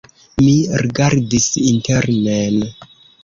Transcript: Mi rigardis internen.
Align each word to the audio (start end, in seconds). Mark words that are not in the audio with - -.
Mi 0.45 0.53
rigardis 0.83 1.49
internen. 1.73 2.57